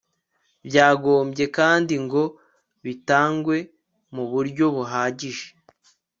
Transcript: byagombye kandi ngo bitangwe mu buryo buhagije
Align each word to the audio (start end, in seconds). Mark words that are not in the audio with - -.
byagombye 0.67 1.43
kandi 1.57 1.93
ngo 2.05 2.23
bitangwe 2.85 3.57
mu 4.13 4.23
buryo 4.31 4.65
buhagije 4.75 5.45